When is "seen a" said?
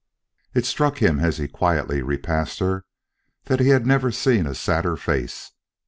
4.11-4.55